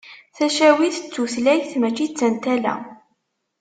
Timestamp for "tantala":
2.19-2.75